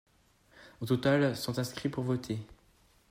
Au 0.79 0.87
total, 0.87 1.35
sont 1.35 1.59
inscrits 1.59 1.89
pour 1.89 2.03
voter. 2.03 2.39